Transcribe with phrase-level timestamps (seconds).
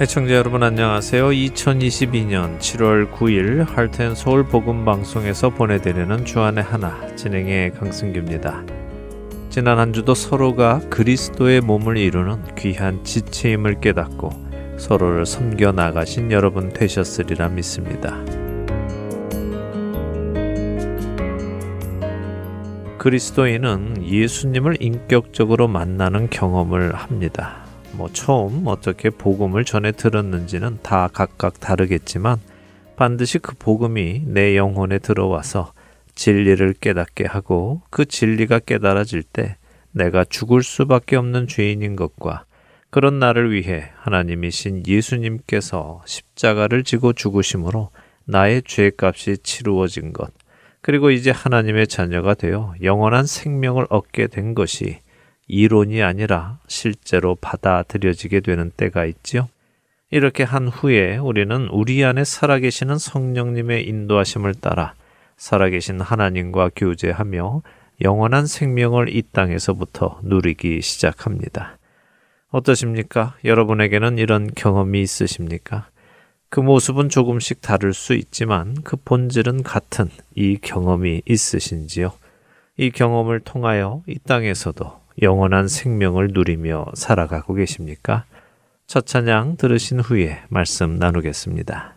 [0.00, 1.28] 애청자 여러분 안녕하세요.
[1.28, 8.64] 2022년 7월 9일 할텐 서울 복음 방송에서 보내드리는 주안의 하나 진행의 강승규입니다.
[9.50, 14.30] 지난 한 주도 서로가 그리스도의 몸을 이루는 귀한 지체임을 깨닫고
[14.78, 18.16] 서로를 섬겨 나가신 여러분 되셨으리라 믿습니다.
[22.98, 27.63] 그리스도인은 예수님을 인격적으로 만나는 경험을 합니다.
[27.96, 32.38] 뭐 처음 어떻게 복음을 전해 들었는지는 다 각각 다르겠지만
[32.96, 35.72] 반드시 그 복음이 내 영혼에 들어와서
[36.14, 39.56] 진리를 깨닫게 하고 그 진리가 깨달아질 때
[39.92, 42.44] 내가 죽을 수밖에 없는 죄인인 것과
[42.90, 47.90] 그런 나를 위해 하나님이신 예수님께서 십자가를 지고 죽으심으로
[48.24, 50.32] 나의 죄값이 치루어진 것,
[50.80, 54.98] 그리고 이제 하나님의 자녀가 되어 영원한 생명을 얻게 된 것이
[55.46, 59.48] 이론이 아니라 실제로 받아들여지게 되는 때가 있지요.
[60.10, 64.94] 이렇게 한 후에 우리는 우리 안에 살아계시는 성령님의 인도하심을 따라
[65.36, 67.62] 살아계신 하나님과 교제하며
[68.02, 71.78] 영원한 생명을 이 땅에서부터 누리기 시작합니다.
[72.50, 73.36] 어떠십니까?
[73.44, 75.88] 여러분에게는 이런 경험이 있으십니까?
[76.48, 82.12] 그 모습은 조금씩 다를 수 있지만 그 본질은 같은 이 경험이 있으신지요?
[82.76, 88.24] 이 경험을 통하여 이 땅에서도 영원한 생명을 누리며 살아가고 계십니까?
[88.86, 91.93] 첫 찬양 들으신 후에 말씀 나누겠습니다.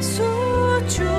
[0.00, 0.22] 诉
[0.88, 1.17] 求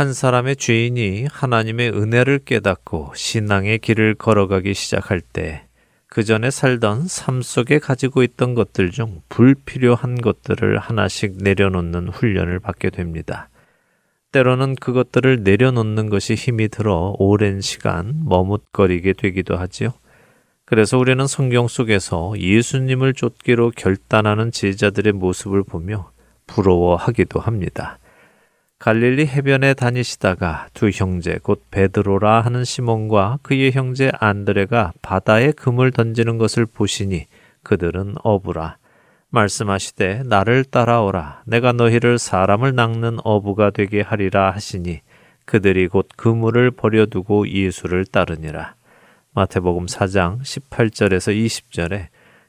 [0.00, 5.70] 한 사람의 죄인이 하나님의 은혜를 깨닫고 신앙의 길을 걸어가기 시작할 때
[6.10, 12.90] 그 전에 살던 삶 속에 가지고 있던 것들 중 불필요한 것들을 하나씩 내려놓는 훈련을 받게
[12.90, 13.48] 됩니다.
[14.32, 19.92] 때로는 그것들을 내려놓는 것이 힘이 들어 오랜 시간 머뭇거리게 되기도 하지요.
[20.64, 26.10] 그래서 우리는 성경 속에서 예수님을 쫓기로 결단하는 제자들의 모습을 보며
[26.48, 28.00] 부러워하기도 합니다.
[28.80, 36.38] 갈릴리 해변에 다니시다가 두 형제 곧 베드로라 하는 시몬과 그의 형제 안드레가 바다에 금을 던지는
[36.38, 37.26] 것을 보시니
[37.62, 38.78] 그들은 어부라.
[39.28, 41.42] 말씀하시되 나를 따라오라.
[41.44, 45.02] 내가 너희를 사람을 낚는 어부가 되게 하리라 하시니
[45.44, 48.76] 그들이 곧 그물을 버려두고 예수를 따르니라.
[49.34, 52.06] 마태복음 4장 18절에서 20절에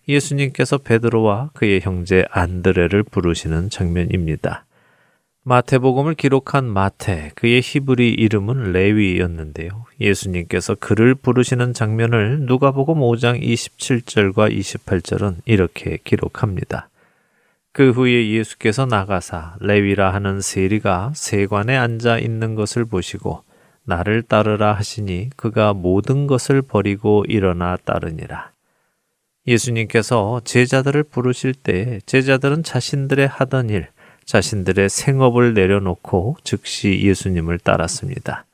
[0.07, 4.63] 예수님께서 베드로와 그의 형제 안드레를 부르시는 장면입니다.
[5.43, 9.85] 마태복음을 기록한 마태, 그의 히브리 이름은 레위였는데요.
[9.99, 16.89] 예수님께서 그를 부르시는 장면을 누가복음 5장 27절과 28절은 이렇게 기록합니다.
[17.71, 23.41] 그 후에 예수께서 나가사 레위라 하는 세리가 세관에 앉아 있는 것을 보시고
[23.83, 28.51] 나를 따르라 하시니 그가 모든 것을 버리고 일어나 따르니라.
[29.47, 33.87] 예수님께서 제자들을 부르실 때 제자들은 자신들의 하던 일,
[34.31, 38.45] 자신들의 생업을 내려놓고 즉시 예수님을 따랐습니다.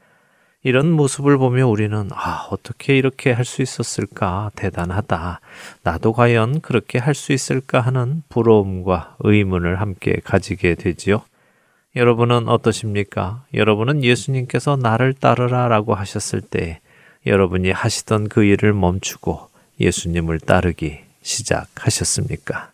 [0.63, 4.49] 이런 모습을 보며 우리는 아, 어떻게 이렇게 할 수 있었을까?
[4.55, 5.39] 대단하다.
[5.83, 11.21] 나도 과연 그렇게 할 수 있을까 하는 부러움과 의문을 함께 가지게 되지요.
[11.95, 13.45] 여러분은 어떠십니까?
[13.53, 16.79] 여러분은 예수님께서 나를 따르라 라고 하셨을 때
[17.27, 19.47] 여러분이 하시던 그 일을 멈추고
[19.79, 22.71] 예수님을 따르기 시작하셨습니까?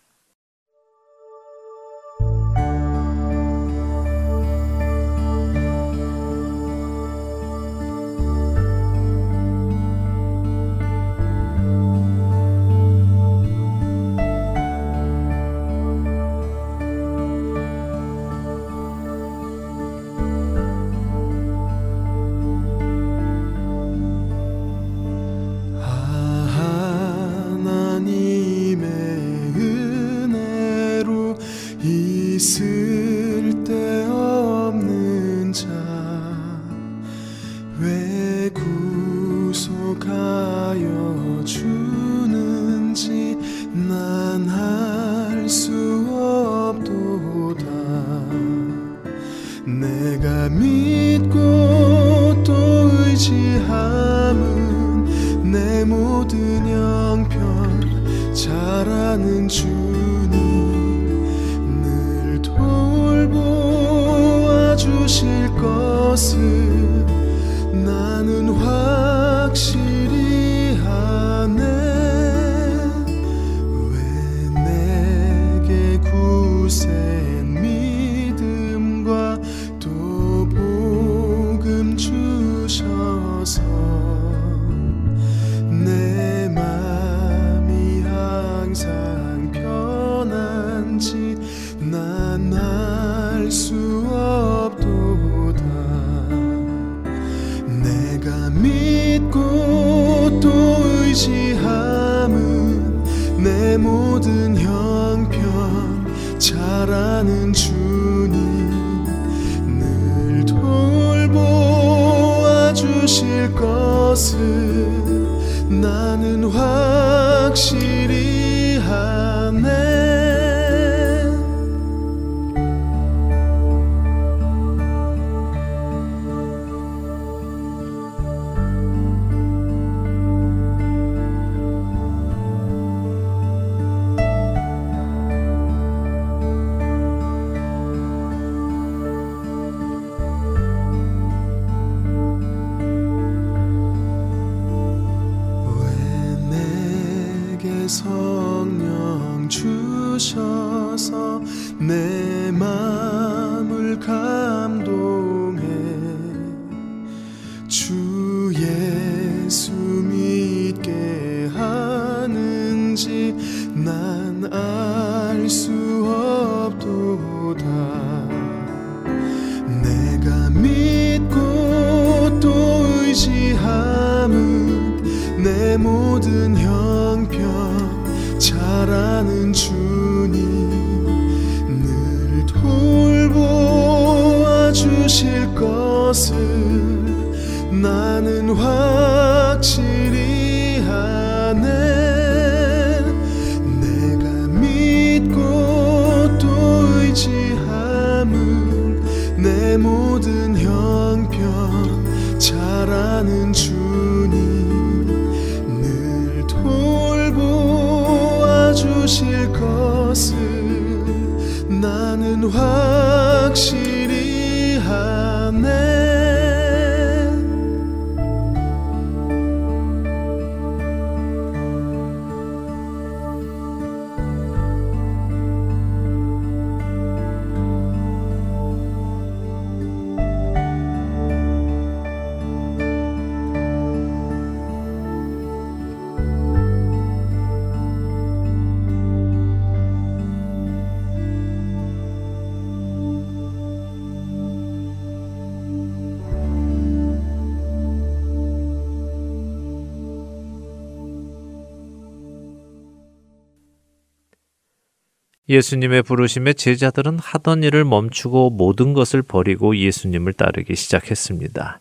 [255.54, 261.80] 예수님의 부르심에 제자들은 하던 일을 멈추고 모든 것을 버리고 예수님을 따르기 시작했습니다.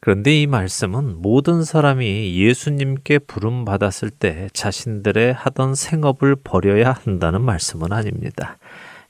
[0.00, 7.92] 그런데 이 말씀은 모든 사람이 예수님께 부름 받았을 때 자신들의 하던 생업을 버려야 한다는 말씀은
[7.92, 8.58] 아닙니다.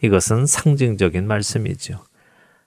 [0.01, 2.05] 이것은 상징적인 말씀이죠.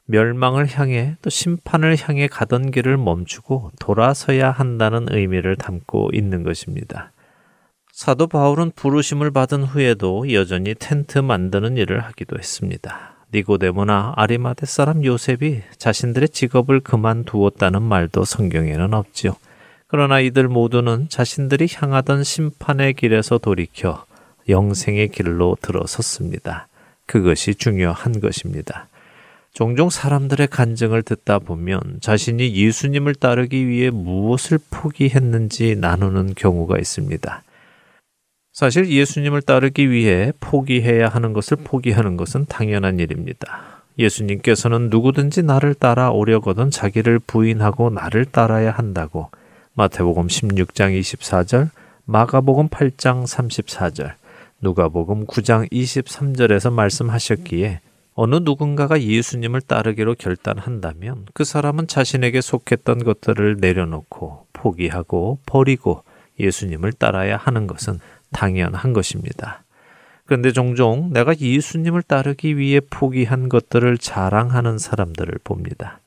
[0.07, 7.13] 멸망을 향해 또 심판을 향해 가던 길을 멈추고 돌아서야 한다는 의미를 담고 있는 것입니다.
[7.95, 13.15] 사도 바울은 부르심을 받은 후에도 여전히 텐트 만드는 일을 하기도 했습니다.
[13.33, 19.37] 니고데모나 아리마데 사람 요셉이 자신들의 직업을 그만두었다는 말도 성경에는 없지요.
[19.87, 24.03] 그러나 이들 모두는 자신들이 향하던 심판의 길에서 돌이켜
[24.49, 26.67] 영생의 길로 들어섰습니다.
[27.05, 28.89] 그것이 중요한 것입니다.
[29.53, 37.41] 종종 사람들의 간증을 듣다 보면 자신이 예수님을 따르기 위해 무엇을 포기했는지 나누는 경우가 있습니다.
[38.55, 43.81] 사실 예수님을 따르기 위해 포기해야 하는 것을 포기하는 것은 당연한 일입니다.
[43.99, 49.29] 예수님께서는 누구든지 나를 따라 오려거든 자기를 부인하고 나를 따라야 한다고
[49.73, 51.69] 마태복음 16장 24절,
[52.05, 54.13] 마가복음 8장 34절,
[54.61, 57.81] 누가복음 9장 23절에서 말씀하셨기에
[58.13, 66.03] 어느 누군가가 예수님을 따르기로 결단한다면 그 사람은 자신에게 속했던 것들을 내려놓고 포기하고 버리고
[66.39, 67.99] 예수님을 따라야 하는 것은
[68.35, 69.63] 당연한 것입니다.
[70.25, 75.99] 그런데 종종 내가 예수님을 따르기 위해 포기한 것들을 자랑하는 사람들을 봅니다.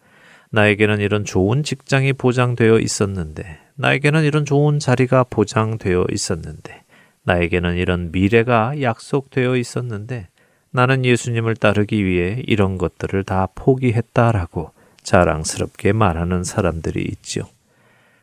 [0.51, 6.83] 나에게는 이런 좋은 직장이 보장되어 있었는데, 나에게는 이런 좋은 자리가 보장되어 있었는데,
[7.23, 10.29] 나에게는 이런 미래가 약속되어 있었는데,
[10.71, 17.49] 나는 예수님을 따르기 위해 이런 것들을 다 포기했다라고 자랑스럽게 말하는 사람들이 있죠.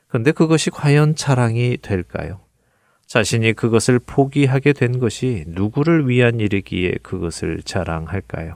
[0.07, 2.44] 근데 그것이 과연 자랑이 될까요?
[3.07, 8.55] 자신이 그것을 포기하게 된 것이 누구를 위한 일이기에 그것을 자랑할까요?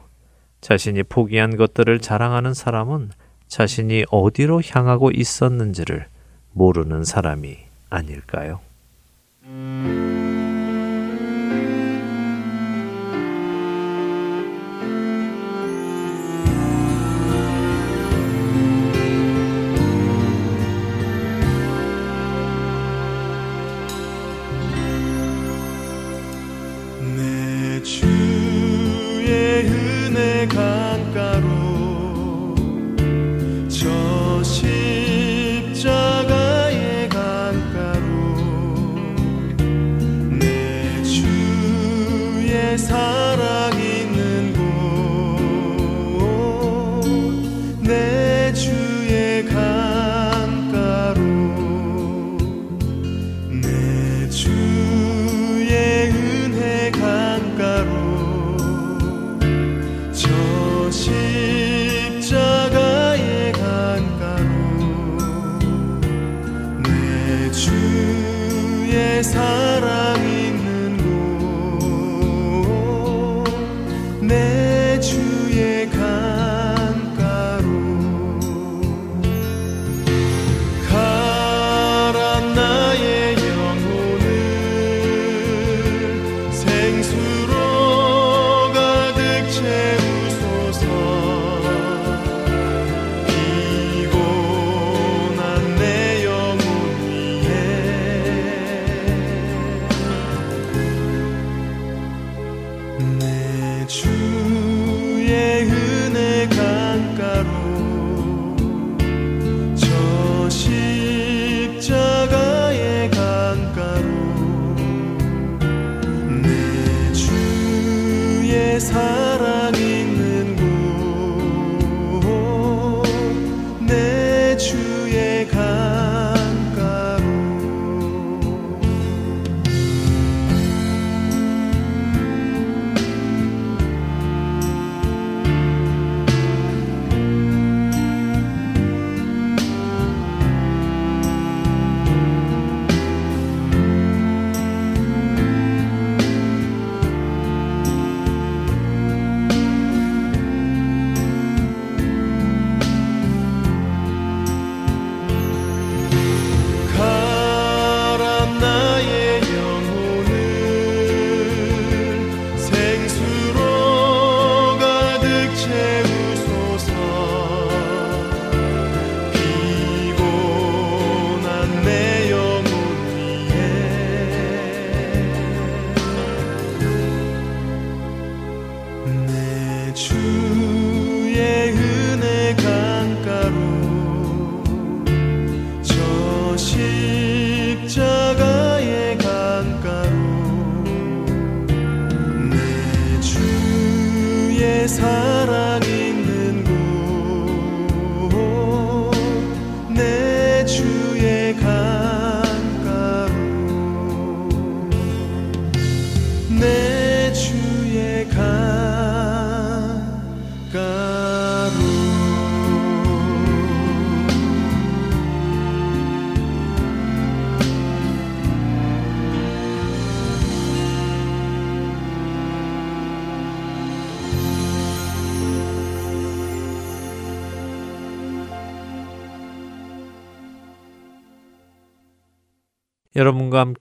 [0.61, 3.11] 자신이 포기한 것들을 자랑하는 사람은
[3.47, 6.07] 자신이 어디로 향하고 있었는지를
[6.51, 7.57] 모르는 사람이
[7.89, 8.59] 아닐까요?
[9.45, 10.18] 여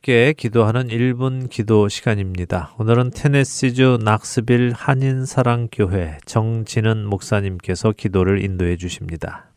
[0.08, 2.74] 함께 기도하는 1분 기도 시간입니다.
[2.78, 9.52] 오늘은 테네시주 낙스빌 한인사랑교회 정진은 목사님께서 기도를 인도해 주십니다.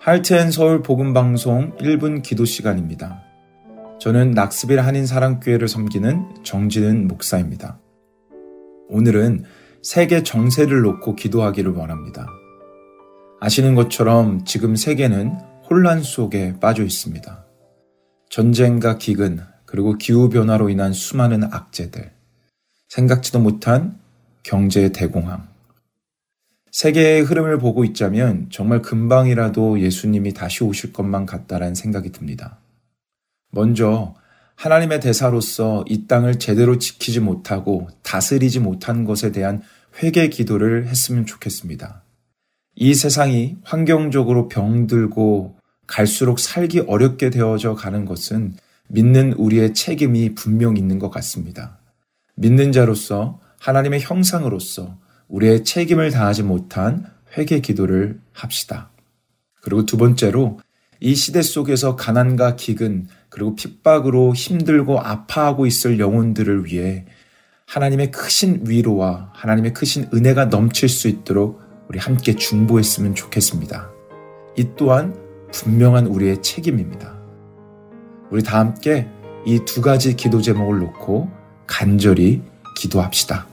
[0.00, 3.22] 할트앤 서울 복음 방송 1분 기도 시간입니다.
[3.98, 7.78] 저는 낙스빌 한인 사랑교회를 섬기는 정진은 목사입니다.
[8.90, 9.44] 오늘은
[9.80, 12.26] 세계 정세를 놓고 기도하기를 원합니다.
[13.44, 15.36] 아시는 것처럼 지금 세계는
[15.68, 17.44] 혼란 속에 빠져 있습니다.
[18.30, 22.12] 전쟁과 기근, 그리고 기후변화로 인한 수많은 악재들,
[22.88, 23.98] 생각지도 못한
[24.44, 25.48] 경제 대공황.
[26.70, 32.58] 세계의 흐름을 보고 있자면 정말 금방이라도 예수님이 다시 오실 것만 같다라는 생각이 듭니다.
[33.50, 34.14] 먼저
[34.54, 39.62] 하나님의 대사로서 이 땅을 제대로 지키지 못하고 다스리지 못한 것에 대한
[40.00, 42.02] 회개 기도를 했으면 좋겠습니다.
[42.74, 45.56] 이 세상이 환경적으로 병들고
[45.86, 48.54] 갈수록 살기 어렵게 되어져 가는 것은
[48.88, 51.78] 믿는 우리의 책임이 분명 있는 것 같습니다.
[52.34, 57.06] 믿는 자로서 하나님의 형상으로서 우리의 책임을 다하지 못한
[57.36, 58.90] 회개 기도를 합시다.
[59.60, 60.58] 그리고 두 번째로
[61.00, 67.06] 이 시대 속에서 가난과 기근 그리고 핍박으로 힘들고 아파하고 있을 영혼들을 위해
[67.66, 71.61] 하나님의 크신 위로와 하나님의 크신 은혜가 넘칠 수 있도록
[71.92, 73.90] 우리 함께 중보했으면 좋겠습니다.
[74.56, 75.14] 이 또한
[75.52, 77.18] 분명한 우리의 책임입니다.
[78.30, 79.06] 우리 다 함께
[79.44, 81.28] 이 두 가지 기도 제목을 놓고
[81.66, 82.40] 간절히
[82.78, 83.46] 기도합시다.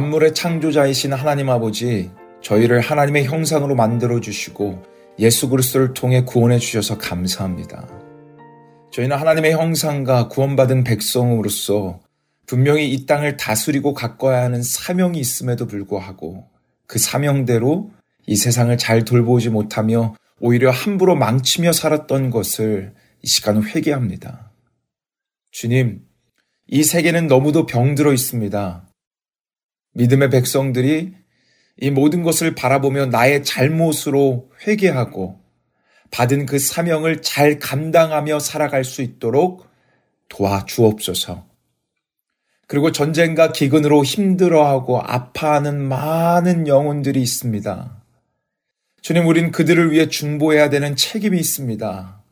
[0.00, 2.10] 만물의 창조자이신 하나님 아버지,
[2.40, 4.82] 저희를 하나님의 형상으로 만들어 주시고
[5.18, 7.86] 예수 그리스도를 통해 구원해 주셔서 감사합니다.
[8.92, 12.00] 저희는 하나님의 형상과 구원받은 백성으로서
[12.46, 16.48] 분명히 이 땅을 다스리고 가꿔야 하는 사명이 있음에도 불구하고
[16.86, 17.90] 그 사명대로
[18.26, 24.50] 이 세상을 잘 돌보지 못하며 오히려 함부로 망치며 살았던 것을 이 시간 회개합니다.
[25.50, 26.00] 주님,
[26.68, 28.89] 이 세계는 너무도 병들어 있습니다.
[29.94, 31.14] 믿음의 백성들이
[31.78, 35.40] 이 모든 것을 바라보며 나의 잘못으로 회개하고
[36.10, 39.66] 받은 그 사명을 잘 감당하며 살아갈 수 있도록
[40.28, 41.48] 도와주옵소서.
[42.66, 48.02] 그리고 전쟁과 기근으로 힘들어하고 아파하는 많은 영혼들이 있습니다.
[49.02, 52.22] 주님, 우린 그들을 위해 중보해야 되는 책임이 있습니다.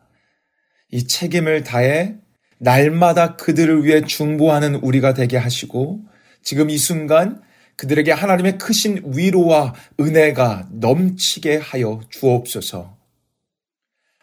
[0.91, 2.17] 이 책임을 다해
[2.59, 6.03] 날마다 그들을 위해 중보하는 우리가 되게 하시고
[6.43, 7.41] 지금 이 순간
[7.79, 12.99] 그들에게 하나님의 크신 위로와 은혜가 넘치게 하여 주옵소서.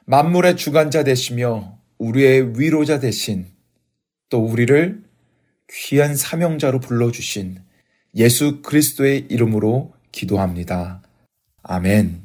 [0.05, 3.47] 만물의 주관자 되시며 우리의 위로자 되신
[4.29, 5.03] 또 우리를
[5.71, 7.61] 귀한 사명자로 불러주신
[8.15, 11.01] 예수 그리스도의 이름으로 기도합니다.
[11.63, 12.24] 아멘.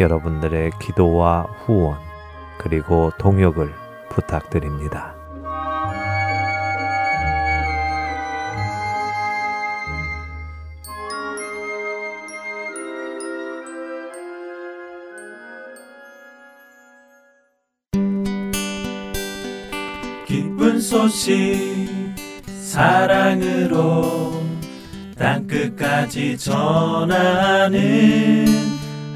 [0.00, 1.98] 여러분들의 기도와 후원
[2.58, 3.72] 그리고 동역을
[4.08, 5.14] 부탁드립니다.
[20.26, 21.88] 기쁜 소식
[22.46, 24.32] 사랑으로
[25.16, 27.80] 땅끝까지 전하는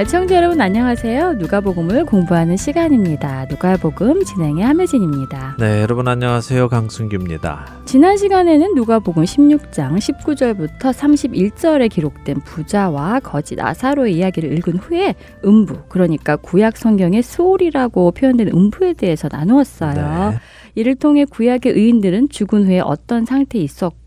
[0.00, 1.34] 애청자 여러분 안녕하세요.
[1.34, 3.44] 누가복음을 공부하는 시간입니다.
[3.50, 5.56] 누가복음 진행의 함혜진입니다.
[5.58, 6.70] 네, 여러분 안녕하세요.
[6.70, 7.66] 강순규입니다.
[7.84, 16.36] 지난 시간에는 누가복음 16장 19절부터 31절에 기록된 부자와 거지 나사로의 이야기를 읽은 후에 음부, 그러니까
[16.36, 20.30] 구약 성경의 소울이라고 표현된 음부에 대해서 나누었어요.
[20.30, 20.38] 네.
[20.76, 23.99] 이를 통해 구약의 의인들은 죽은 후에 어떤 상태에 있었고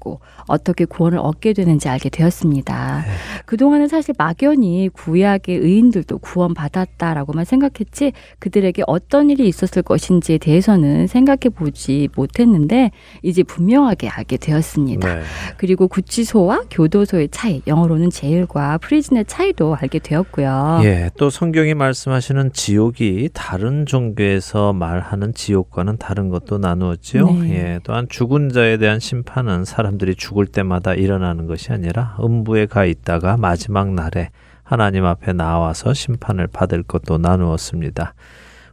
[0.48, 3.04] 어떻게 구원을 얻게 되는지 알게 되었습니다.
[3.06, 3.12] 네.
[3.46, 12.10] 그동안은 사실 막연히 구약의 의인들도 구원받았다라고만 생각했지 그들에게 어떤 일이 있었을 것인지에 대해서는 생각해 보지
[12.16, 15.16] 못했는데 이제 분명하게 알게 되었습니다.
[15.16, 15.22] 네.
[15.58, 20.82] 그리고 구치소와 교도소의 차이, 영어로는 제일과 프리즌의 차이도 알게 되었고요.
[20.84, 27.32] 예, 또 성경이 말씀하시는 지옥이 다른 종교에서 말하는 지옥과는 다른 것도 나누었지요.
[27.32, 27.54] 네.
[27.54, 32.86] 예, 또한 죽은 자에 대한 심판은 사람 들이 죽을 때마다 일어나는 것이 아니라 음부에 가
[32.86, 34.30] 있다가 마지막 날에
[34.64, 38.14] 하나님 앞에 나와서 심판을 받을 것도 나누었습니다.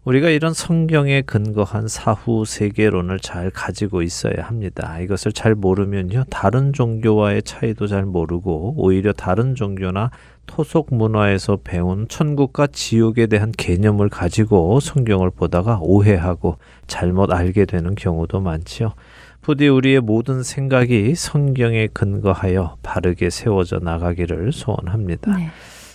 [0.04, 4.98] 우리가 이런 성경에 근거한 사후 세계론을 잘 가지고 있어야 합니다.
[4.98, 6.24] 이것을 잘 모르면요.
[6.30, 10.10] 다른 종교와의 차이도 잘 모르고 오히려 다른 종교나
[10.46, 16.56] 토속 문화에서 배운 천국과 지옥에 대한 개념을 가지고 성경을 보다가 오해하고
[16.86, 18.94] 잘못 알게 되는 경우도 많지요.
[19.50, 25.36] 부디 우리의 모든 생각이 성경에 근거하여 바르게 세워져 나가기를 소원합니다.
[25.36, 25.48] 네.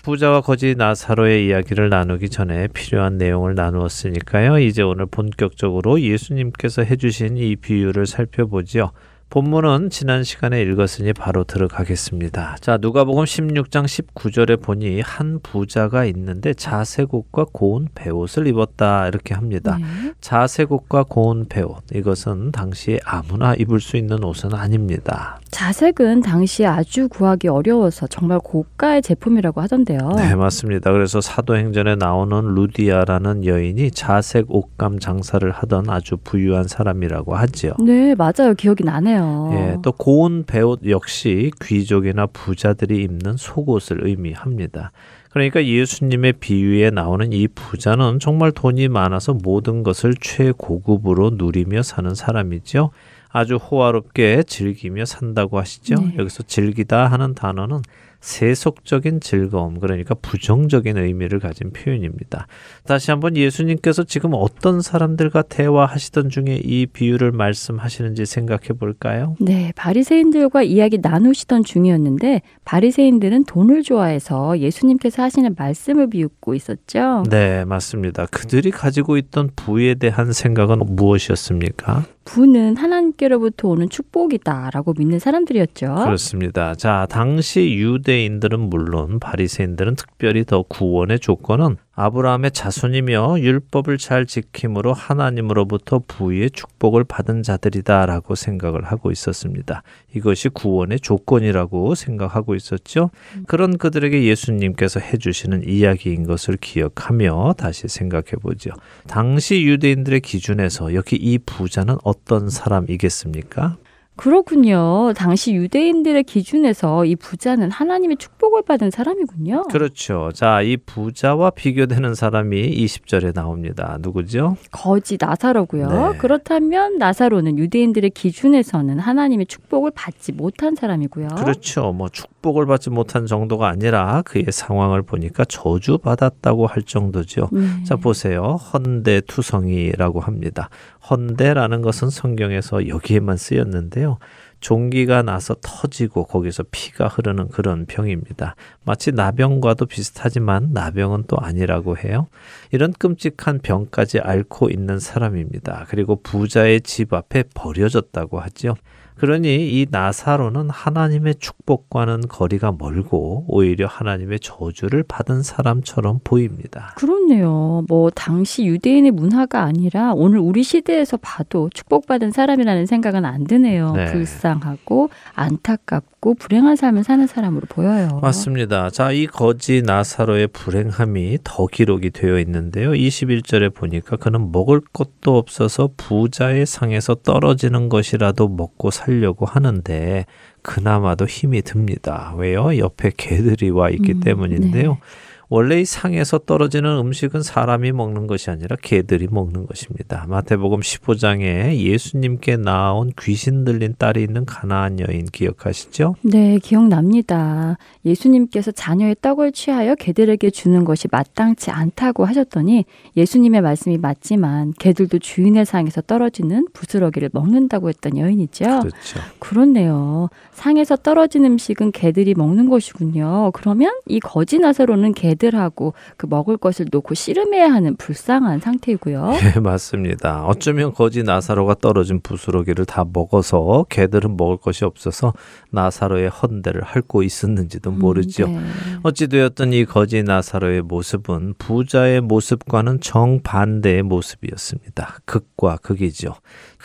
[0.04, 4.60] 부자와 거지 나사로의 이야기를 나누기 전에 필요한 내용을 나누었으니까요.
[4.60, 8.91] 이제 오늘 본격적으로 예수님께서 해주신 이 비유를 살펴보지요.
[9.36, 12.56] 본문은 지난 시간에 읽었으니 바로 들어가겠습니다.
[12.62, 19.78] 자, 누가복음 16장 19절에 보니 한 부자가 있는데 자색 옷과 고운 배옷을 입었다 이렇게 합니다.
[19.78, 20.13] 네.
[20.21, 25.41] 자색 옷과 고운 배옷 이것은 당시에 아무나 입을 수 있는 옷은 아닙니다.
[25.52, 30.13] 자색은 당시에 아주 구하기 어려워서 정말 고가의 제품이라고 하던데요.
[30.15, 30.93] 네, 맞습니다.
[30.93, 37.74] 그래서 사도행전에 나오는 루디아라는 여인이 자색 옷감 장사를 하던 아주 부유한 사람이라고 하지요.
[37.84, 38.54] 네, 맞아요.
[38.58, 39.25] 기억이 나네요.
[39.54, 44.92] 예, 또 고운 배옷 역시 귀족이나 부자들이 입는 속옷을 의미합니다.
[45.32, 52.92] 그러니까 예수님의 비유에 나오는 이 부자는 정말 돈이 많아서 모든 것을 최고급으로 누리며 사는 사람이죠.
[53.30, 55.96] 아주 호화롭게 즐기며 산다고 하시죠.
[55.96, 56.16] 네.
[56.18, 57.82] 여기서 즐기다 하는 단어는
[58.26, 62.48] 세속적인 즐거움, 그러니까 부정적인 의미를 가진 표현입니다.
[62.84, 69.36] 다시 한번 예수님께서 지금 어떤 사람들과 대화하시던 중에 이 비유를 말씀하시는지 생각해 볼까요?
[69.40, 77.24] 네, 바리새인들과 이야기 나누시던 중이었는데 바리새인들은 돈을 좋아해서 예수님께서 하시는 말씀을 비웃고 있었죠.
[77.30, 78.26] 네, 맞습니다.
[78.26, 82.06] 그들이 가지고 있던 부에 대한 생각은 무엇이었습니까?
[82.26, 85.96] 부는 하나님께로부터 오는 축복이다라고 믿는 사람들이었죠.
[86.04, 86.76] 그렇습니다.
[86.76, 96.01] 자, 당시 유대인들은 물론 바리새인들은 특별히 더 구원의 조건은 아브라함의 자손이며 율법을 잘 지킴으로 하나님으로부터
[96.05, 99.81] 부의 축복을 받은 자들이다라고 생각을 하고 있었습니다.
[100.13, 103.12] 이것이 구원의 조건이라고 생각하고 있었죠.
[103.47, 108.71] 그런 그들에게 예수님께서 해주시는 이야기인 것을 기억하며 다시 생각해 보죠.
[109.08, 113.77] 당시 유대인들의 기준에서 여기 이 부자는 어떤 사람이겠습니까?
[114.15, 115.13] 그렇군요.
[115.15, 119.63] 당시 유대인들의 기준에서 이 부자는 하나님의 축복을 받은 사람이군요.
[119.63, 120.32] 그렇죠.
[120.34, 123.97] 자, 이 부자와 비교되는 사람이 20절에 나옵니다.
[124.01, 124.56] 누구죠?
[124.71, 125.89] 거지 나사로고요.
[125.89, 126.17] 네.
[126.17, 131.28] 그렇다면 나사로는 유대인들의 기준에서는 하나님의 축복을 받지 못한 사람이고요.
[131.38, 131.91] 그렇죠.
[131.91, 137.49] 뭐 축복을 받지 못한 정도가 아니라 그의 상황을 보니까 저주 받았다고 할 정도죠.
[137.51, 137.84] 네.
[137.84, 138.58] 자, 보세요.
[138.73, 140.69] 헌대투성이라고 합니다.
[141.10, 144.18] 헌대라는 것은 성경에서 여기에만 쓰였는데요.
[144.60, 148.56] 종기가 나서 터지고 거기서 피가 흐르는 그런 병입니다.
[148.84, 152.28] 마치 나병과도 비슷하지만 나병은 또 아니라고 해요.
[152.72, 155.86] 이런 끔찍한 병까지 앓고 있는 사람입니다.
[155.89, 158.76] 그리고 부자의 집 앞에 버려졌다고 하죠.
[159.17, 166.93] 그러니 이 나사로는 하나님의 축복과는 거리가 멀고 오히려 하나님의 저주를 받은 사람처럼 보입니다.
[166.95, 167.84] 그렇네요.
[167.88, 173.93] 뭐 당시 유대인의 문화가 아니라 오늘 우리 시대에서 봐도 축복받은 사람이라는 생각은 안 드네요.
[173.93, 174.12] 네.
[174.12, 178.20] 불쌍하고 안타깝고 불행한 삶을 사는 사람으로 보여요.
[178.22, 178.90] 맞습니다.
[178.90, 182.92] 자, 이 거지 나사로의 불행함이 더 기록이 되어 있는데요.
[182.92, 190.26] 21절에 보니까 그는 먹을 것도 없어서 부자의 상에서 떨어지는 것이라도 먹고 살려고 하는데
[190.62, 192.34] 그나마도 힘이 듭니다.
[192.38, 192.78] 왜요?
[192.78, 194.92] 옆에 개들이 와 있기 음, 때문인데요.
[194.94, 195.00] 네.
[195.49, 200.25] 원래 이 상에서 떨어지는 음식은 사람이 먹는 것이 아니라 개들이 먹는 것입니다.
[200.27, 206.15] 마태복음 15장에 예수님께 나온 귀신 들린 딸이 있는 가나안 여인 기억하시죠?
[206.23, 207.77] 네, 기억납니다.
[208.05, 215.65] 예수님께서 자녀의 떡을 취하여 개들에게 주는 것이 마땅치 않다고 하셨더니 예수님의 말씀이 맞지만 개들도 주인의
[215.65, 218.65] 상에서 떨어지는 부스러기를 먹는다고 했던 여인이죠.
[218.65, 219.19] 그렇죠.
[219.39, 220.29] 그렇네요.
[220.54, 223.52] 상에서 떨어진 음식은 개들이 먹는 것이군요.
[223.54, 229.31] 그러면 이 거지 나사로는 개 들하고 그 먹을 것을 놓고 씨름해야 하는 불쌍한 상태이고요.
[229.31, 230.46] 네, 맞습니다.
[230.46, 235.33] 어쩌면 거지 나사로가 떨어진 부스러기를 다 먹어서 개들은 먹을 것이 없어서
[235.71, 238.46] 나사로의 헌대를 핥고 있었는지도 모르죠.
[238.46, 239.00] 음, 네.
[239.04, 245.19] 어찌되었든 이 거지 나사로의 모습은 부자의 모습과는 정반대의 모습이었습니다.
[245.25, 246.36] 극과 극이죠.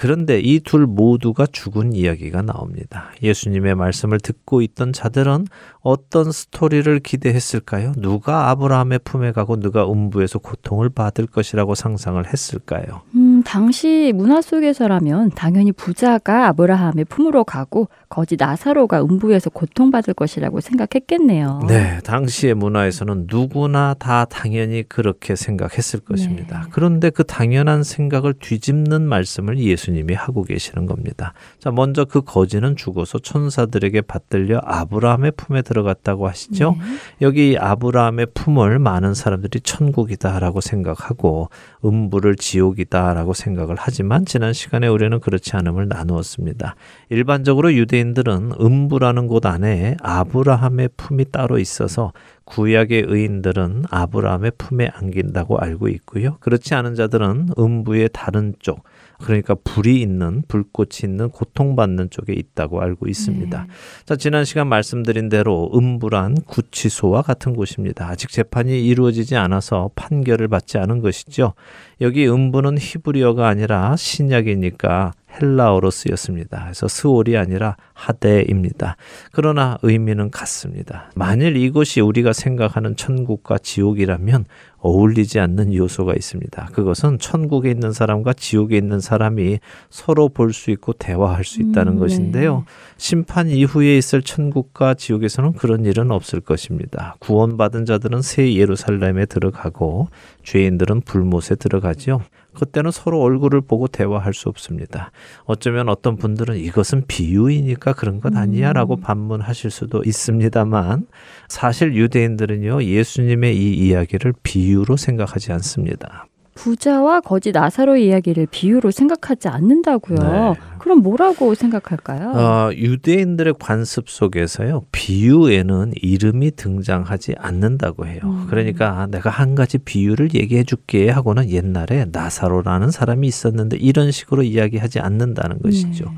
[0.00, 3.10] 그런데 이 둘 모두가 죽은 이야기가 나옵니다.
[3.22, 5.46] 예수님의 말씀을 듣고 있던 자들은
[5.82, 7.92] 어떤 스토리를 기대했을까요?
[7.98, 13.02] 누가 아브라함의 품에 가고 누가 음부에서 고통을 받을 것이라고 상상을 했을까요?
[13.14, 21.60] 음, 당시 문화 속에서라면 당연히 부자가 아브라함의 품으로 가고 거지 나사로가 음부에서 고통받을 것이라고 생각했겠네요.
[21.68, 26.62] 네, 당시의 문화에서는 누구나 다 당연히 그렇게 생각했을 것입니다.
[26.62, 26.68] 네.
[26.72, 31.34] 그런데 그 당연한 생각을 뒤집는 말씀을 예수님이 하고 계시는 겁니다.
[31.60, 36.76] 자, 먼저 그 거지는 죽어서 천사들에게 받들려 아브라함의 품에 들어갔다고 하시죠.
[36.78, 36.84] 네.
[37.22, 41.48] 여기 아브라함의 품을 많은 사람들이 천국이다라고 생각하고
[41.84, 46.76] 음부를 지옥이다라고 생각을 하지만 지난 시간에 우리는 그렇지 않음을 나누었습니다.
[47.08, 52.12] 일반적으로 유대인들은 음부라는 곳 안에 아브라함의 품이 따로 있어서
[52.44, 56.36] 구약의 의인들은 아브라함의 품에 안긴다고 알고 있고요.
[56.40, 58.82] 그렇지 않은 자들은 음부의 다른 쪽,
[59.22, 63.66] 그러니까 불이 있는 불꽃이 있는 고통받는 쪽에 있다고 알고 있습니다.
[64.04, 68.08] 자, 지난 시간 말씀드린 대로 음부란 구치소와 같은 곳입니다.
[68.08, 71.54] 아직 재판이 이루어지지 않아서 판결을 받지 않은 것이죠.
[72.00, 76.62] 여기 음부는 히브리어가 아니라 신약이니까 헬라어로 쓰였습니다.
[76.64, 78.96] 그래서 스올이 아니라 하데입니다.
[79.32, 81.10] 그러나 의미는 같습니다.
[81.14, 84.44] 만일 이곳이 우리가 생각하는 천국과 지옥이라면
[84.82, 86.70] 어울리지 않는 요소가 있습니다.
[86.72, 89.58] 그것은 천국에 있는 사람과 지옥에 있는 사람이
[89.90, 92.00] 서로 볼 수 있고 대화할 수 있다는 음, 네.
[92.00, 92.64] 것인데요.
[92.96, 97.16] 심판 이후에 있을 천국과 지옥에서는 그런 일은 없을 것입니다.
[97.20, 100.08] 구원받은 자들은 새 예루살렘에 들어가고
[100.42, 102.22] 죄인들은 불못에 들어가지요.
[102.60, 105.10] 그때는 서로 얼굴을 보고 대화할 수 없습니다.
[105.44, 111.06] 어쩌면 어떤 분들은 이것은 비유이니까 그런 것 아니야 라고 반문하실 수도 있습니다만
[111.48, 116.26] 사실 유대인들은요 예수님의 이 이야기를 비유로 생각하지 않습니다.
[116.60, 120.18] 부자와 거지 나사로의 이야기를 비유로 생각하지 않는다고요.
[120.18, 120.54] 네.
[120.78, 122.32] 그럼 뭐라고 생각할까요?
[122.32, 128.20] 어, 유대인들의 관습 속에서요 비유에는 이름이 등장하지 않는다고 해요.
[128.24, 128.46] 음.
[128.50, 135.00] 그러니까 내가 한 가지 비유를 얘기해 줄게 하고는 옛날에 나사로라는 사람이 있었는데 이런 식으로 이야기하지
[135.00, 136.04] 않는다는 것이죠.
[136.04, 136.10] 네.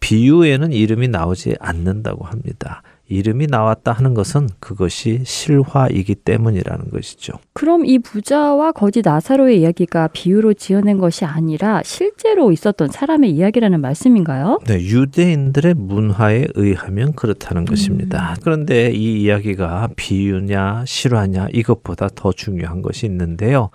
[0.00, 2.82] 비유에는 이름이 나오지 않는다고 합니다.
[3.08, 7.34] 이름이 나왔다 하는 것은 그것이 실화이기 때문이라는 것이죠.
[7.52, 14.60] 그럼 이 부자와 거지 나사로의 이야기가 비유로 지어낸 것이 아니라 실제로 있었던 사람의 이야기라는 말씀인가요?
[14.66, 18.36] 네, 유대인들의 문화에 의하면 그렇다는 것입니다.
[18.42, 23.70] 그런데 이 이야기가 비유냐 실화냐 이것보다 더 중요한 것이 있는데요.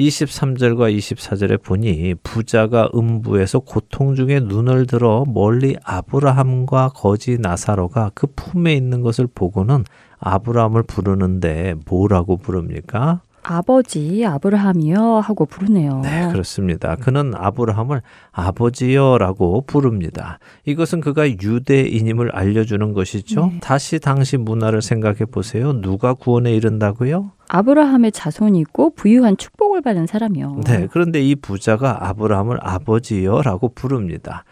[0.00, 8.74] 23절과 24절에 보니 부자가 음부에서 고통 중에 눈을 들어 멀리 아브라함과 거지 나사로가 그 품에
[8.74, 9.84] 있는 것을 보고는
[10.18, 13.22] 아브라함을 부르는데 뭐라고 부릅니까?
[13.42, 16.00] 아버지 아브라함이여 하고 부르네요.
[16.02, 16.96] 네, 그렇습니다.
[16.96, 20.38] 그는 아브라함을 아버지여라고 부릅니다.
[20.64, 23.46] 이것은 그가 유대인임을 알려주는 것이죠.
[23.46, 23.60] 네.
[23.60, 25.72] 다시 당시 문화를 생각해 보세요.
[25.72, 27.32] 누가 구원에 이른다고요?
[27.48, 30.60] 아브라함의 자손이고 부유한 축복을 받은 사람이요.
[30.66, 34.44] 네, 그런데 이 부자가 아브라함을 아버지여라고 부릅니다.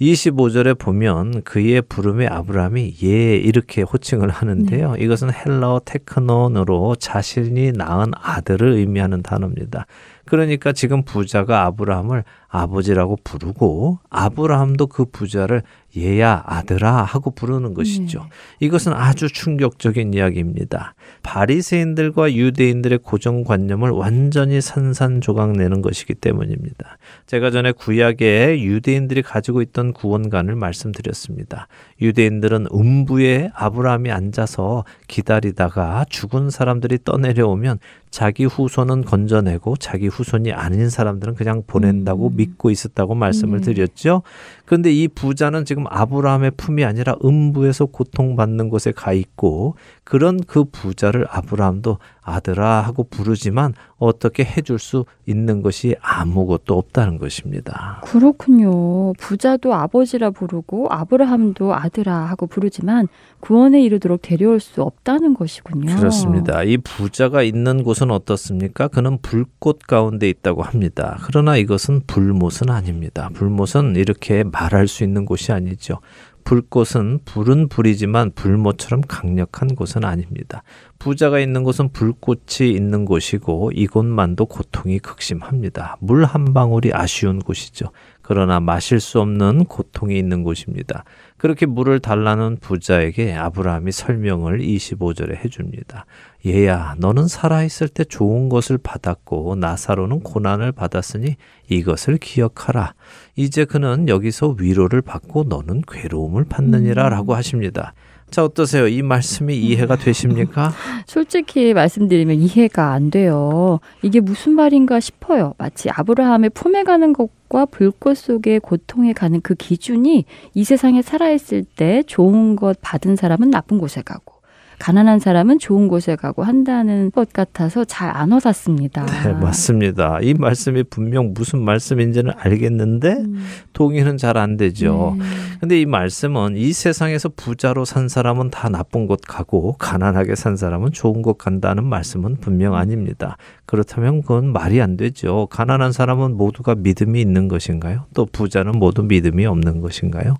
[0.00, 4.94] 25절에 보면 그의 부름에 아브라함이 예 이렇게 호칭을 하는데요.
[4.98, 9.86] 이것은 헬라어 테크논으로 자신이 낳은 아들을 의미하는 단어입니다.
[10.24, 15.62] 그러니까 지금 부자가 아브라함을 아버지라고 부르고 아브라함도 그 부자를
[15.96, 18.26] 얘야 아들아 하고 부르는 것이죠.
[18.60, 20.94] 이것은 아주 충격적인 이야기입니다.
[21.22, 26.98] 바리새인들과 유대인들의 고정관념을 완전히 산산조각 내는 것이기 때문입니다.
[27.26, 31.68] 제가 전에 구약에 유대인들이 가지고 있던 구원관을 말씀드렸습니다.
[32.00, 37.78] 유대인들은 음부에 아브라함이 앉아서 기다리다가 죽은 사람들이 떠내려오면
[38.10, 44.22] 자기 후손은 건져내고 자기 후손이 아닌 사람들은 그냥 보낸다고 믿고 있었다고 말씀을 드렸죠.
[44.68, 51.26] 그런데 이 부자는 지금 아브라함의 품이 아니라 음부에서 고통받는 곳에 가 있고 그런 그 부자를
[51.30, 58.00] 아브라함도 아들아 하고 부르지만 어떻게 해줄 수 있는 것이 아무것도 없다는 것입니다.
[58.04, 59.12] 그렇군요.
[59.14, 63.08] 부자도 아버지라 부르고 아브라함도 아들아 하고 부르지만
[63.40, 65.96] 구원에 이르도록 데려올 수 없다는 것이군요.
[65.96, 66.62] 그렇습니다.
[66.62, 68.88] 이 부자가 있는 곳은 어떻습니까?
[68.88, 71.18] 그는 불꽃 가운데 있다고 합니다.
[71.24, 73.30] 그러나 이것은 불못은 아닙니다.
[73.34, 76.00] 불못은 이렇게 말할 수 있는 곳이 아니죠.
[76.44, 80.62] 불꽃은 불은 불이지만 불못처럼 강력한 곳은 아닙니다.
[80.98, 85.96] 부자가 있는 곳은 불꽃이 있는 곳이고 이곳만도 고통이 극심합니다.
[86.00, 87.90] 물 한 방울이 아쉬운 곳이죠.
[88.20, 91.04] 그러나 마실 수 없는 고통이 있는 곳입니다.
[91.38, 96.04] 그렇게 물을 달라는 부자에게 아브라함이 설명을 25절에 해줍니다.
[96.44, 101.36] 얘야, 너는 살아있을 때 좋은 것을 받았고 나사로는 고난을 받았으니
[101.70, 102.92] 이것을 기억하라.
[103.34, 107.94] 이제 그는 여기서 위로를 받고 너는 괴로움을 받느니라 라고 하십니다.
[108.30, 108.86] 자, 어떠세요?
[108.86, 110.72] 이 말씀이 이해가 되십니까?
[111.06, 113.80] 솔직히 말씀드리면 이해가 안 돼요.
[114.02, 115.54] 이게 무슨 말인가 싶어요.
[115.58, 120.24] 마치 아브라함의 품에 가는 것과 불꽃 속의 고통에 가는 그 기준이
[120.54, 124.37] 이 세상에 살아있을 때 좋은 것 받은 사람은 나쁜 곳에 가고
[124.78, 129.04] 가난한 사람은 좋은 곳에 가고 한다는 것 같아서 잘 안 와닿습니다.
[129.24, 130.18] 네, 맞습니다.
[130.22, 133.44] 이 말씀이 분명 무슨 말씀인지는 알겠는데 음.
[133.72, 135.16] 동의는 잘 안 되죠.
[135.18, 135.24] 네.
[135.60, 140.92] 근데 이 말씀은 이 세상에서 부자로 산 사람은 다 나쁜 곳 가고 가난하게 산 사람은
[140.92, 143.36] 좋은 곳 간다는 말씀은 분명 아닙니다.
[143.66, 145.46] 그렇다면 그건 말이 안 되죠.
[145.50, 148.06] 가난한 사람은 모두가 믿음이 있는 것인가요?
[148.14, 150.36] 또 부자는 모두 믿음이 없는 것인가요?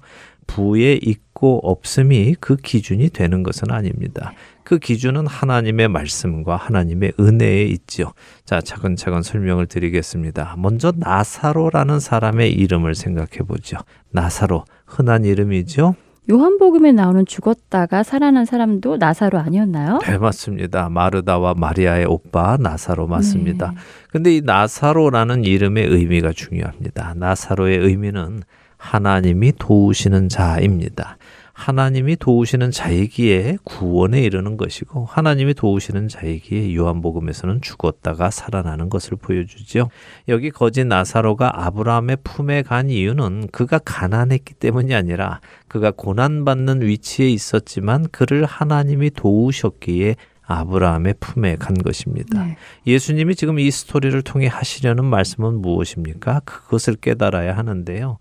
[0.47, 0.99] 부에
[1.39, 4.33] 있고 없음이 그 기준이 되는 것은 아닙니다.
[4.65, 8.13] 그 기준은 하나님의 말씀과 하나님의 은혜에 있지요.
[8.45, 10.57] 자, 차근차근 설명을 드리겠습니다.
[10.59, 13.79] 먼저 나사로라는 사람의 이름을 생각해 보죠.
[14.11, 15.95] 나사로, 흔한 이름이죠.
[16.31, 20.01] 요한복음에 나오는 죽었다가 살아난 사람도 나사로 아니었나요?
[20.03, 20.91] 네, 맞습니다.
[20.91, 23.71] 마르다와 마리아의 오빠 나사로 맞습니다.
[23.71, 23.77] 네.
[24.11, 27.15] 근데 이 나사로라는 이름의 의미가 중요합니다.
[27.17, 28.43] 나사로의 의미는
[28.79, 31.19] 하나님이 도우시는 자입니다.
[31.53, 39.91] 하나님이 도우시는 자이기에 구원에 이르는 것이고 하나님이 도우시는 자이기에 요한복음에서는 죽었다가 살아나는 것을 보여주죠.
[40.29, 48.07] 여기 거지 나사로가 아브라함의 품에 간 이유는 그가 가난했기 때문이 아니라 그가 고난받는 위치에 있었지만
[48.13, 50.15] 그를 하나님이 도우셨기에
[50.47, 52.45] 아브라함의 품에 간 것입니다.
[52.45, 52.57] 네.
[52.87, 56.41] 예수님이 지금 이 스토리를 통해 하시려는 말씀은 무엇입니까?
[56.45, 58.19] 그것을 깨달아야 하는데요.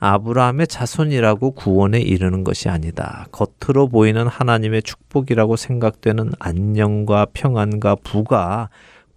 [0.00, 3.26] 아브라함의 자손이라고 구원에 이르는 것이 아니다.
[3.32, 8.70] 겉으로 보이는 하나님의 축복이라고 생각되는 안녕과 평안과 부가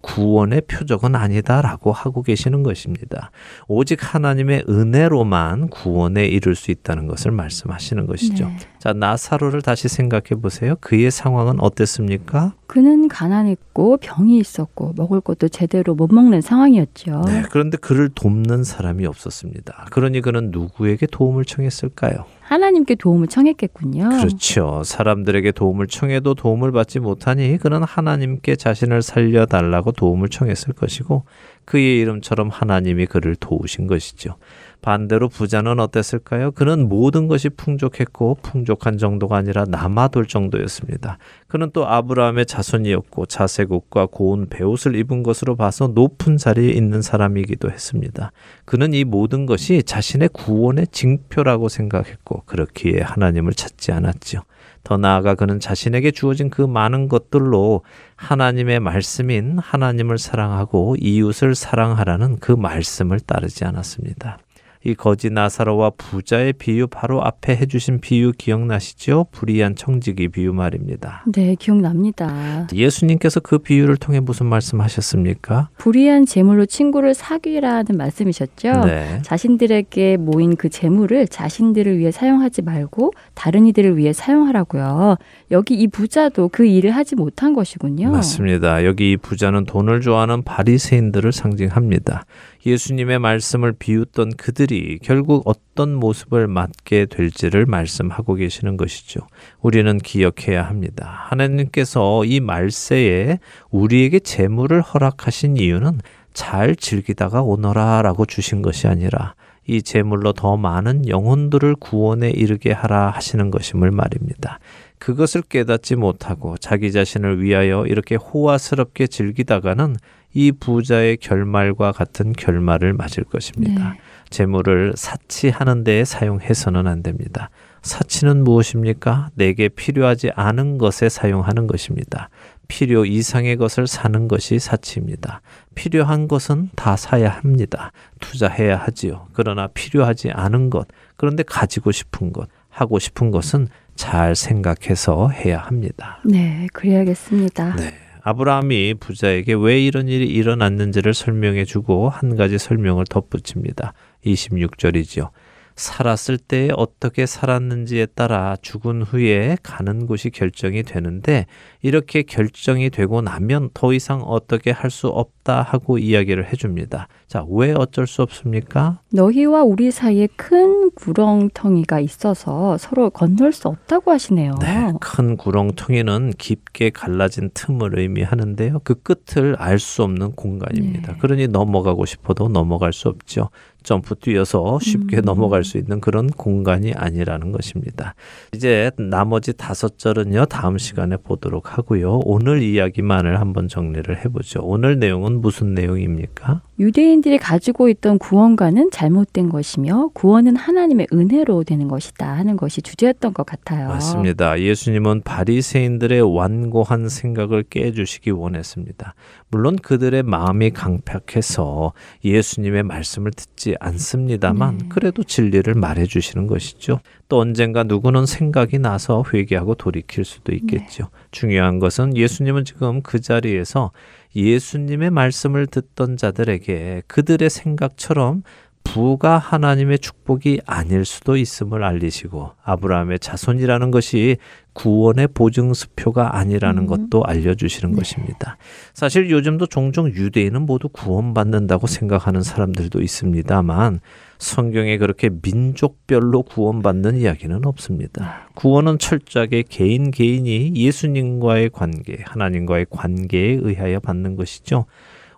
[0.04, 3.30] 구원의 표적은 아니다라고 하고 계시는 것입니다.
[3.68, 8.46] 오직 하나님의 은혜로만 구원에 이를 수 있다는 것을 말씀하시는 것이죠.
[8.46, 8.56] 네.
[8.78, 10.76] 자, 나사로를 다시 생각해 보세요.
[10.80, 12.54] 그의 상황은 어땠습니까?
[12.66, 17.22] 그는 가난했고 병이 있었고 먹을 것도 제대로 못 먹는 상황이었죠.
[17.26, 19.86] 네, 그런데 그를 돕는 사람이 없었습니다.
[19.90, 22.26] 그러니 그는 누구에게 도움을 청했을까요?
[22.44, 24.08] 하나님께 도움을 청했겠군요.
[24.10, 24.82] 그렇죠.
[24.84, 31.24] 사람들에게 도움을 청해도 도움을 받지 못하니 그는 하나님께 자신을 살려달라고 도움을 청했을 것이고
[31.64, 34.36] 그의 이름처럼 하나님이 그를 도우신 것이죠.
[34.84, 36.50] 반대로 부자는 어땠을까요?
[36.50, 41.16] 그는 모든 것이 풍족했고 풍족한 정도가 아니라 남아돌 정도였습니다.
[41.48, 48.30] 그는 또 아브라함의 자손이었고 자세국과 고운 배옷을 입은 것으로 봐서 높은 자리에 있는 사람이기도 했습니다.
[48.66, 54.42] 그는 이 모든 것이 자신의 구원의 징표라고 생각했고 그렇기에 하나님을 찾지 않았지요.
[54.82, 57.80] 더 나아가 그는 자신에게 주어진 그 많은 것들로
[58.16, 64.40] 하나님의 말씀인 하나님을 사랑하고 이웃을 사랑하라는 그 말씀을 따르지 않았습니다.
[64.84, 69.26] 이 거지 나사로와 부자의 비유 바로 앞에 해주신 비유 기억나시죠?
[69.32, 71.24] 불의한 청지기 비유 말입니다.
[71.32, 72.66] 네, 기억납니다.
[72.72, 75.70] 예수님께서 그 비유를 통해 무슨 말씀하셨습니까?
[75.78, 78.84] 불의한 재물로 친구를 사귀라는 말씀이셨죠.
[78.84, 79.20] 네.
[79.22, 85.16] 자신들에게 모인 그 재물을 자신들을 위해 사용하지 말고 다른 이들을 위해 사용하라고요.
[85.50, 88.10] 여기 이 부자도 그 일을 하지 못한 것이군요.
[88.10, 88.84] 맞습니다.
[88.84, 92.26] 여기 이 부자는 돈을 좋아하는 바리새인들을 상징합니다.
[92.66, 99.20] 예수님의 말씀을 비웃던 그들이 결국 어떤 모습을 맞게 될지를 말씀하고 계시는 것이죠.
[99.60, 101.26] 우리는 기억해야 합니다.
[101.28, 103.38] 하나님께서 이 말세에
[103.70, 106.00] 우리에게 재물을 허락하신 이유는
[106.32, 109.34] 잘 즐기다가 오너라 라고 주신 것이 아니라
[109.66, 114.58] 이 재물로 더 많은 영혼들을 구원에 이르게 하라 하시는 것임을 말입니다.
[114.98, 119.96] 그것을 깨닫지 못하고 자기 자신을 위하여 이렇게 호화스럽게 즐기다가는
[120.34, 123.92] 이 부자의 결말과 같은 결말을 맞을 것입니다.
[123.92, 123.98] 네.
[124.30, 127.50] 재물을 사치하는 데에 사용해서는 안 됩니다.
[127.82, 129.30] 사치는 무엇입니까?
[129.34, 132.30] 내게 필요하지 않은 것에 사용하는 것입니다.
[132.66, 135.42] 필요 이상의 것을 사는 것이 사치입니다.
[135.74, 137.92] 필요한 것은 다 사야 합니다.
[138.20, 139.28] 투자해야 하지요.
[139.34, 146.20] 그러나 필요하지 않은 것, 그런데 가지고 싶은 것, 하고 싶은 것은 잘 생각해서 해야 합니다.
[146.24, 147.76] 네, 그래야겠습니다.
[147.76, 148.03] 네.
[148.26, 153.92] 아브라함이 부자에게 왜 이런 일이 일어났는지를 설명해 주고 한 가지 설명을 덧붙입니다.
[154.24, 155.28] 26절이지요.
[155.76, 161.44] 살았을 때 어떻게 살았는지에 따라 죽은 후에 가는 곳이 결정이 되는데
[161.82, 165.08] 이렇게 결정이 되고 나면 더 이상 어떻게 할 수
[165.44, 167.06] 없다 하고 이야기를 해줍니다.
[167.28, 169.00] 자, 왜 어쩔 수 없습니까?
[169.12, 174.54] 너희와 우리 사이에 큰 구렁텅이가 있어서 서로 건널 수 없다고 하시네요.
[174.60, 178.80] 네, 큰 구렁텅이는 깊게 갈라진 틈을 의미하는데요.
[178.82, 181.12] 그 끝을 알 수 없는 공간입니다.
[181.12, 181.18] 네.
[181.18, 183.50] 그러니 넘어가고 싶어도 넘어갈 수 없죠.
[183.82, 185.22] 점프 뛰어서 쉽게 음.
[185.22, 188.14] 넘어갈 수 있는 그런 공간이 아니라는 것입니다.
[188.54, 192.20] 이제 나머지 다섯 절은요, 다음 시간에 보도록 하고요.
[192.24, 194.60] 오늘 이야기만을 한번 정리를 해보죠.
[194.62, 196.62] 오늘 내용은 무슨 내용입니까?
[196.78, 203.46] 유대인들이 가지고 있던 구원과는 잘못된 것이며 구원은 하나님의 은혜로 되는 것이다 하는 것이 주제였던 것
[203.46, 203.88] 같아요.
[203.88, 204.60] 맞습니다.
[204.60, 209.14] 예수님은 바리새인들의 완고한 생각을 깨주시기 원했습니다.
[209.48, 211.92] 물론 그들의 마음이 강팍해서
[212.24, 214.86] 예수님의 말씀을 듣지 않습니다만 네.
[214.88, 216.98] 그래도 진리를 말해 주시는 것이죠.
[217.28, 221.08] 또 언젠가 누구는 생각이 나서 회개하고 돌이킬 수도 있겠죠.
[221.30, 223.92] 중요한 것은 예수님은 지금 그 자리에서
[224.34, 228.42] 예수님의 말씀을 듣던 자들에게 그들의 생각처럼
[228.84, 234.36] 부가 하나님의 축복이 아닐 수도 있음을 알리시고 아브라함의 자손이라는 것이
[234.74, 236.86] 구원의 보증수표가 아니라는 음.
[236.86, 237.98] 것도 알려주시는 네.
[237.98, 238.58] 것입니다.
[238.92, 244.00] 사실 요즘도 종종 유대인은 모두 구원받는다고 생각하는 사람들도 있습니다만
[244.44, 248.48] 성경에 그렇게 민족별로 구원받는 이야기는 없습니다.
[248.54, 254.84] 구원은 철저하게 개인 개인이 예수님과의 관계, 하나님과의 관계에 의하여 받는 것이죠.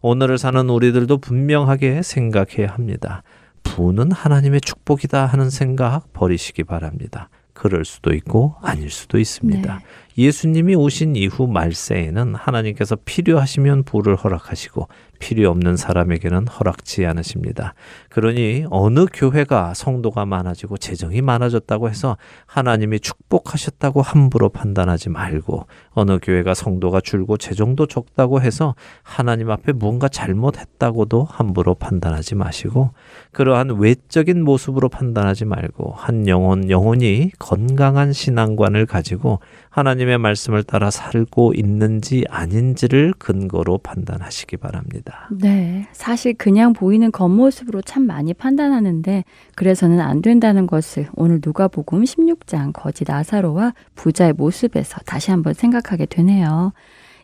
[0.03, 3.23] 오늘을 사는 우리들도 분명하게 생각해야 합니다.
[3.63, 7.29] 부는 하나님의 축복이다 하는 생각 버리시기 바랍니다.
[7.57, 9.79] 그럴 수도 있고 아닐 수도 있습니다.
[9.79, 9.85] 네.
[10.19, 14.89] 예수님이 오신 이후 말세에는 하나님께서 필요하시면 부를 허락하시고
[15.19, 17.75] 필요 없는 사람에게는 허락지 않으십니다.
[18.17, 26.55] 그러니 어느 교회가 성도가 많아지고 재정이 많아졌다고 해서 하나님이 축복하셨다고 함부로 판단하지 말고 어느 교회가
[26.55, 32.93] 성도가 줄고 재정도 적다고 해서 하나님 앞에 무언가 잘못했다고도 함부로 판단하지 마시고
[33.33, 41.53] 그러한 외적인 모습으로 판단하지 말고 한 영혼 영혼이 건강한 신앙관을 가지고 하나님의 말씀을 따라 살고
[41.55, 45.29] 있는지 아닌지를 근거로 판단하시기 바랍니다.
[45.31, 52.73] 네, 사실 그냥 보이는 겉모습으로 참 많이 판단하는데 그래서는 안 된다는 것을 오늘 누가복음 16장
[52.73, 56.73] 거지 나사로와 부자의 모습에서 다시 한번 생각하게 되네요.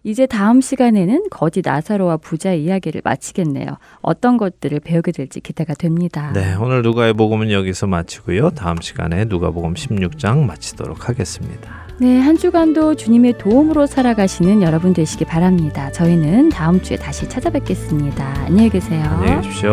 [0.05, 3.79] 이제 다음 시간에는 거지 나사로와 부자의 이야기를 마치겠네요.
[4.01, 6.33] 어떤 것들을 배우게 될지 기대가 됩니다.
[6.35, 8.51] 네, 오늘 누가의 복음은 여기서 마치고요.
[8.51, 11.83] 다음 시간에 누가복음 16장 마치도록 하겠습니다.
[12.01, 15.93] 네, 한 주간도 주님의 도움으로 살아가시는 여러분 되시기 바랍니다.
[15.93, 18.27] 저희는 다음 주에 다시 찾아뵙겠습니다.
[18.47, 19.05] 안녕히 계세요.
[19.05, 19.73] 안녕히 계십시오.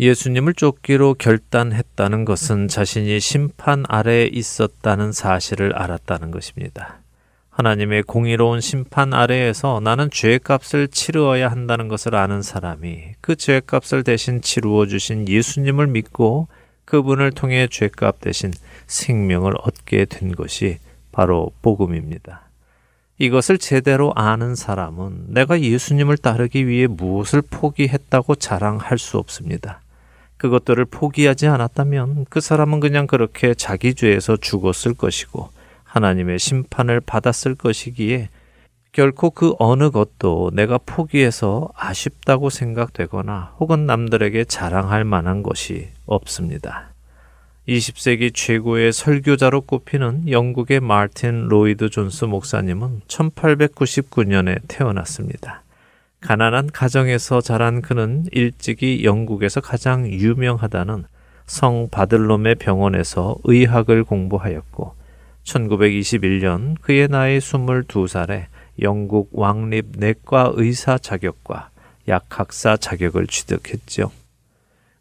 [0.00, 7.00] 예수님을 쫓기로 결단했다는 것은 자신이 심판 아래에 있었다는 사실을 알았다는 것입니다.
[7.50, 14.86] 하나님의 공의로운 심판 아래에서 나는 죄값을 치루어야 한다는 것을 아는 사람이 그 죄값을 대신 치루어
[14.86, 16.46] 주신 예수님을 믿고
[16.84, 18.52] 그분을 통해 죄값 대신
[18.86, 20.78] 생명을 얻게 된 것이
[21.10, 22.48] 바로 복음입니다.
[23.18, 29.80] 이것을 제대로 아는 사람은 내가 예수님을 따르기 위해 무엇을 포기했다고 자랑할 수 없습니다.
[30.38, 35.50] 그것들을 포기하지 않았다면 그 사람은 그냥 그렇게 자기 죄에서 죽었을 것이고
[35.84, 38.28] 하나님의 심판을 받았을 것이기에
[38.92, 46.94] 결코 그 어느 것도 내가 포기해서 아쉽다고 생각되거나 혹은 남들에게 자랑할 만한 것이 없습니다.
[47.68, 55.62] 20세기 최고의 설교자로 꼽히는 영국의 마틴 로이드 존스 목사님은 1899년에 태어났습니다.
[56.20, 61.04] 가난한 가정에서 자란 그는 일찍이 영국에서 가장 유명하다는
[61.46, 64.94] 성 바들롬의 병원에서 의학을 공부하였고
[65.44, 68.46] 1921년 그의 나이 22살에
[68.82, 71.70] 영국 왕립 내과 의사 자격과
[72.08, 74.10] 약학사 자격을 취득했죠.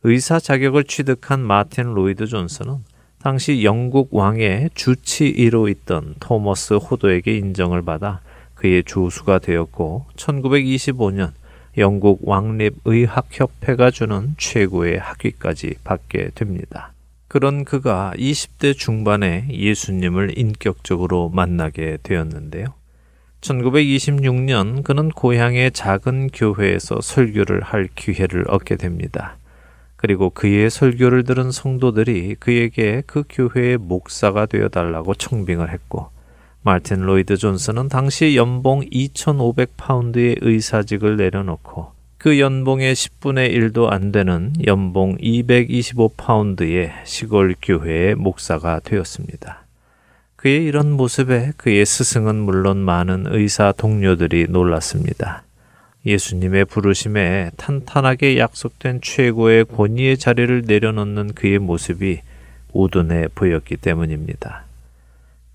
[0.04, 2.78] 의사 자격을 취득한 마틴 로이드 존슨은
[3.20, 8.22] 당시 영국 왕의 주치의로 있던 토머스 호도에게 인정을 받아
[8.58, 11.32] 그의 조수가 되었고 1925년
[11.78, 16.92] 영국 왕립의학협회가 주는 최고의 학위까지 받게 됩니다.
[17.28, 22.74] 그런 그가 20대 중반에 예수님을 인격적으로 만나게 되었는데요.
[23.42, 29.38] 1926년 그는 고향의 작은 교회에서 설교를 할 기회를 얻게 됩니다.
[29.98, 36.10] 그리고 그의 설교를 들은 성도들이 그에게 그 교회의 목사가 되어 달라고 청빙을 했고
[36.68, 45.16] 마틴 로이드 존슨은 당시 연봉 2,500파운드의 의사직을 내려놓고 그 연봉의 10분의 1도 안 되는 연봉
[45.16, 49.64] 225파운드의 시골 교회의 목사가 되었습니다.
[50.36, 55.44] 그의 이런 모습에 그의 스승은 물론 많은 의사 동료들이 놀랐습니다.
[56.06, 62.20] 예수님의 부르심에 탄탄하게 약속된 최고의 권위의 자리를 내려놓는 그의 모습이
[62.74, 64.67] 우둔해 보였기 때문입니다.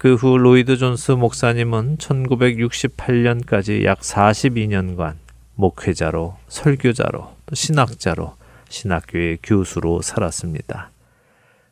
[0.03, 5.15] 그 후 로이드 존스 목사님은 1968년까지 약 42년간
[5.55, 8.35] 목회자로, 설교자로, 또 신학자로,
[8.69, 10.91] 신학교의 교수로 살았습니다.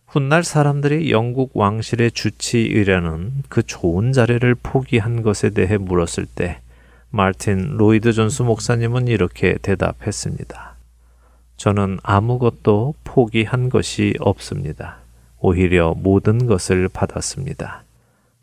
[0.07, 6.61] 훗날 사람들이 영국 왕실의 주치의라는 그 좋은 자리를 포기한 것에 대해 물었을 때
[7.11, 10.77] 마틴 로이드 존스 목사님은 이렇게 대답했습니다.
[11.57, 14.99] 저는 아무것도 포기한 것이 없습니다.
[15.41, 17.83] 오히려 모든 것을 받았습니다.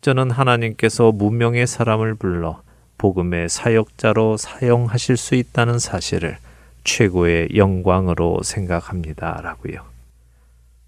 [0.02, 2.62] 저는 하나님께서 무명의 사람을 불러
[2.98, 6.38] 복음의 사역자로 사용하실 수 있다는 사실을
[6.84, 9.42] 최고의 영광으로 생각합니다.
[9.44, 9.82] 라고요.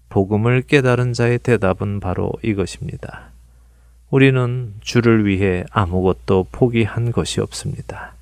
[0.08, 3.30] 복음을 깨달은 자의 대답은 바로 이것입니다.
[4.10, 8.14] 우리는 주를 위해 아무것도 포기한 것이 없습니다.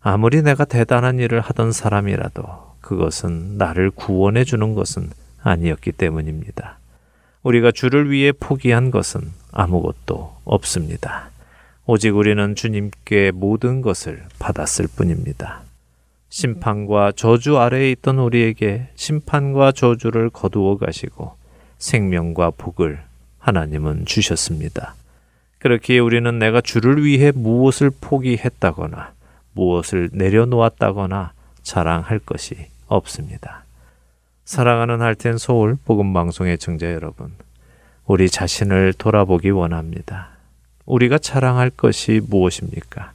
[0.00, 2.44] 아무리 내가 대단한 일을 하던 사람이라도
[2.80, 5.10] 그것은 나를 구원해 주는 것은
[5.42, 6.78] 아니었기 때문입니다.
[7.42, 9.20] 우리가 주를 위해 포기한 것은
[9.56, 11.30] 아무것도 없습니다.
[11.86, 15.62] 오직 우리는 주님께 모든 것을 받았을 뿐입니다.
[16.28, 21.34] 심판과 저주 아래에 있던 우리에게 심판과 저주를 거두어 가시고
[21.78, 23.00] 생명과 복을
[23.38, 24.94] 하나님은 주셨습니다.
[25.58, 29.12] 그렇기에 우리는 내가 주를 위해 무엇을 포기했다거나
[29.54, 31.32] 무엇을 내려놓았다거나
[31.62, 32.56] 자랑할 것이
[32.88, 33.64] 없습니다.
[34.44, 37.32] 사랑하는 할텐 서울 복음 방송의 청자 여러분,
[38.06, 40.28] 우리 자신을 돌아보기 원합니다.
[40.84, 43.12] 우리가 자랑할 것이 무엇입니까?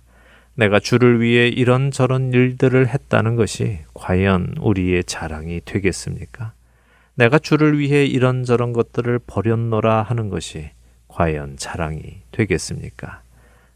[0.55, 6.51] 내가 주를 위해 이런저런 일들을 했다는 것이 과연 우리의 자랑이 되겠습니까?
[7.15, 10.71] 내가 주를 위해 이런저런 것들을 버렸노라 하는 것이
[11.07, 13.21] 과연 자랑이 되겠습니까?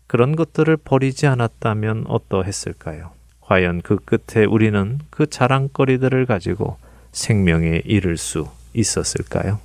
[0.07, 3.11] 그런 것들을 버리지 않았다면 어떠했을까요?
[3.39, 6.77] 과연 그 끝에 우리는 그 자랑거리들을 가지고
[7.13, 9.64] 생명에 이를 수 있었을까요?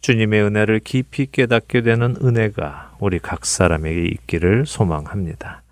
[0.00, 5.62] 주님의 은혜를 깊이 깨닫게 되는 은혜가 우리 각 사람에게 있기를 소망합니다.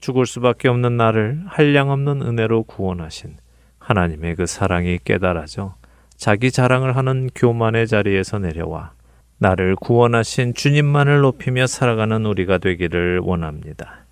[0.00, 3.36] 죽을 수밖에 없는 나를 한량없는 은혜로 구원하신
[3.78, 5.74] 하나님의 그 사랑이 깨달아져
[6.16, 8.92] 자기 자랑을 하는 교만의 자리에서 내려와
[9.38, 14.04] 나를 구원하신 주님만을 높이며 살아가는 우리가 되기를 원합니다.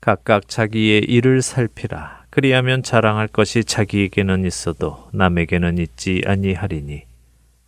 [0.00, 2.26] 각각 자기의 일을 살피라.
[2.30, 7.07] 그리하면 자랑할 것이 자기에게는 있어도 남에게는 있지 아니하리니.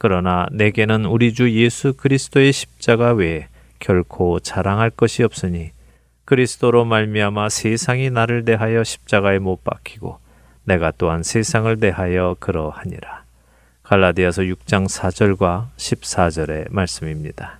[0.02, 3.48] 그러나 내게는 우리 주 예수 그리스도의 십자가 외에
[3.80, 5.72] 결코 자랑할 것이 없으니
[6.24, 10.18] 그리스도로 말미암아 세상이 나를 대하여 십자가에 못 박히고
[10.64, 13.24] 내가 또한 세상을 대하여 그러하니라.
[13.82, 17.58] 갈라디아서 6장 4절과 14절의 말씀입니다.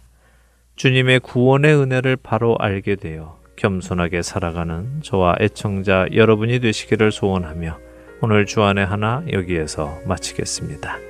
[0.77, 7.77] 주님의 구원의 은혜를 바로 알게 되어 겸손하게 살아가는 저와 애청자 여러분이 되시기를 소원하며
[8.23, 11.10] 오늘 주안의 하나 여기에서 마치겠습니다.